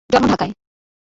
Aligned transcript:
জন্ম 0.09 0.25
ঢাকায়। 0.31 0.53